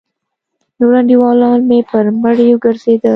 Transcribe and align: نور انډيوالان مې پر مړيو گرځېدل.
نور 0.79 0.93
انډيوالان 0.99 1.59
مې 1.69 1.79
پر 1.89 2.05
مړيو 2.21 2.57
گرځېدل. 2.63 3.09